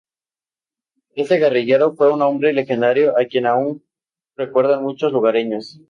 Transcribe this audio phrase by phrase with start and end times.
[1.13, 3.83] Este guerrillero fue un hombre legendario a quien aún
[4.35, 5.77] recuerdan muchos lugareños.